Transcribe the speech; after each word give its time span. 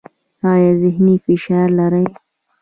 ایا 0.51 0.71
ذهني 0.83 1.15
فشار 1.25 1.67
لرئ؟ 1.77 2.05